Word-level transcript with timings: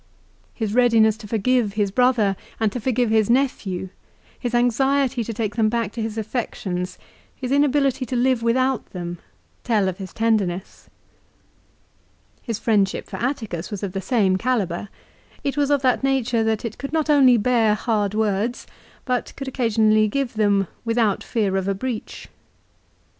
His 0.55 0.73
readiness 0.73 1.15
to 1.17 1.27
forgive 1.27 1.73
his 1.73 1.91
brother 1.91 2.35
and 2.59 2.71
to 2.71 2.79
forgive 2.79 3.11
his 3.11 3.29
nephew, 3.29 3.89
his 4.39 4.55
anxiety 4.55 5.23
to 5.23 5.31
take 5.31 5.55
them 5.55 5.69
back 5.69 5.91
to 5.91 6.01
his 6.01 6.17
affections, 6.17 6.97
his 7.35 7.51
inability 7.51 8.07
to 8.07 8.15
live 8.15 8.41
without 8.41 8.83
them, 8.93 9.19
tell 9.63 9.87
of 9.87 9.99
his 9.99 10.11
tenderness. 10.11 10.89
His 12.41 12.57
friendship 12.57 13.05
for 13.07 13.17
Atticus 13.17 13.69
was 13.69 13.83
of 13.83 13.91
the 13.91 14.01
same 14.01 14.37
calibre. 14.37 14.89
It 15.43 15.55
was 15.55 15.69
of 15.69 15.83
that 15.83 16.03
nature 16.03 16.43
that 16.45 16.65
it 16.65 16.79
could 16.79 16.93
not 16.93 17.07
only 17.07 17.37
bear 17.37 17.75
hard 17.75 18.15
words 18.15 18.65
but 19.05 19.31
could 19.35 19.47
occasionally 19.47 20.07
give 20.07 20.33
them 20.33 20.65
without 20.83 21.23
fear 21.23 21.55
of 21.57 21.67
a 21.67 21.75
breach. 21.75 22.27